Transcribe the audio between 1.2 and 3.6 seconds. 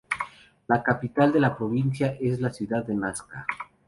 de la provincia es la ciudad de Nasca.